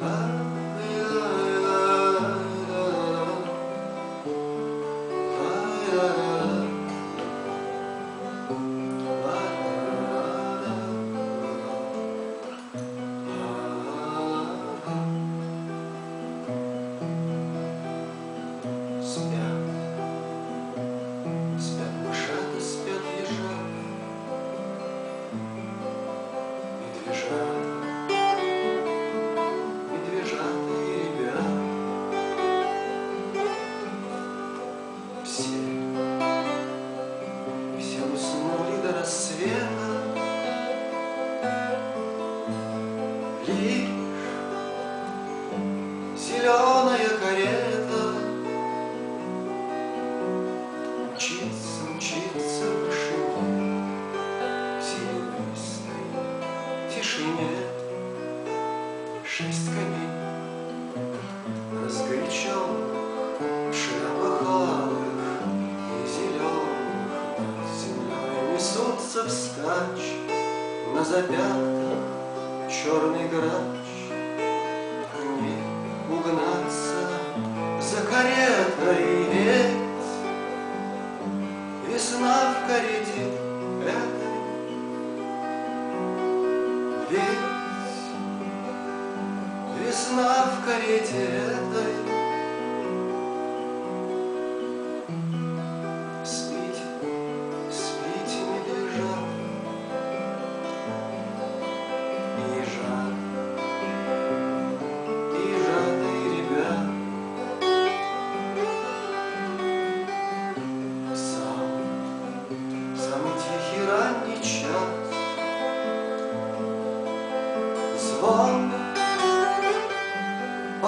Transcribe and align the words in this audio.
love. 0.00 0.43
света. 39.44 40.00
Липнешь, 43.46 44.24
зеленая 46.16 47.08
карета. 47.20 48.02
Мчится, 51.14 51.82
мчится 51.94 52.64
в 52.64 52.86
вышине 52.86 53.84
Серебристой 54.80 56.04
тишине. 56.90 57.50
Шесть 59.24 59.66
коней 59.66 60.10
разгоряченных 61.82 62.93
несутся 69.14 69.28
вскачь 69.28 70.12
На 70.94 71.04
запятках 71.04 71.98
черный 72.68 73.28
грач. 73.28 73.84
Не 75.40 75.56
угнаться 76.12 77.08
за 77.80 78.00
каретой 78.06 79.24
ведь 79.32 79.76
Весна 81.88 82.54
в 82.54 82.68
карете 82.68 83.24
этой 83.80 84.24
Ведь 87.10 87.44
весна 89.86 90.46
в 90.46 90.64
карете 90.66 91.20
этой 91.24 91.63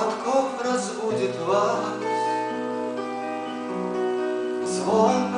подков 0.06 0.62
разбудит 0.64 1.36
вас. 1.40 1.98
Звон 4.64 5.32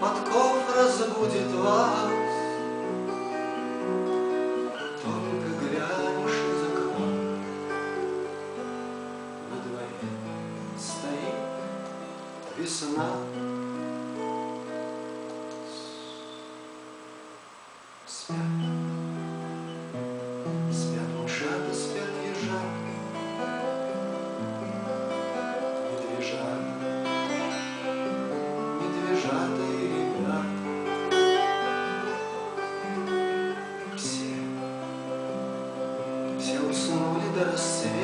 подков 0.00 0.56
разбудит 0.76 1.52
вас. 1.54 2.10
Только 5.04 5.48
глянешь 5.60 6.42
из 6.50 6.62
окна 6.66 7.06
На 9.50 9.56
дворе 9.62 10.08
стоит 10.76 11.38
весна. 12.56 13.10
Спят, 18.04 18.36
спят 20.72 21.08
мышата, 21.22 21.72
спят 21.72 22.17
все 36.38 36.60
уснули 36.60 37.28
до 37.34 37.44
рассвета 37.52 37.97